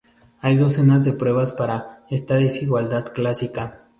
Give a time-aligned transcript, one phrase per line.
[0.39, 3.81] Hay docenas de pruebas para esta desigualdad clásica.